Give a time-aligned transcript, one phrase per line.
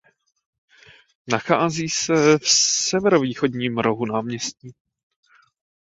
[1.27, 4.73] Nachází se v severovýchodním rohu náměstí.